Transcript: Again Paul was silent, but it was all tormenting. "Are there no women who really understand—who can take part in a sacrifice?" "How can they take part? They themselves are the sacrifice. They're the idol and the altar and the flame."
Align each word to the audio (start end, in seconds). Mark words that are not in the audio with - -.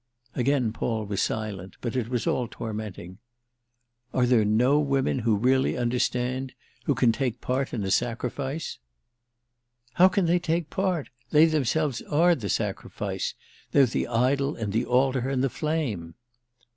Again 0.33 0.73
Paul 0.73 1.05
was 1.05 1.21
silent, 1.21 1.75
but 1.79 1.95
it 1.95 2.09
was 2.09 2.25
all 2.25 2.47
tormenting. 2.47 3.19
"Are 4.15 4.25
there 4.25 4.43
no 4.43 4.79
women 4.79 5.19
who 5.19 5.35
really 5.37 5.77
understand—who 5.77 6.95
can 6.95 7.11
take 7.11 7.39
part 7.39 7.71
in 7.71 7.83
a 7.83 7.91
sacrifice?" 7.91 8.79
"How 9.93 10.07
can 10.07 10.25
they 10.25 10.39
take 10.39 10.71
part? 10.71 11.09
They 11.29 11.45
themselves 11.45 12.01
are 12.09 12.33
the 12.33 12.49
sacrifice. 12.49 13.35
They're 13.73 13.85
the 13.85 14.07
idol 14.07 14.55
and 14.55 14.73
the 14.73 14.85
altar 14.87 15.29
and 15.29 15.43
the 15.43 15.51
flame." 15.51 16.15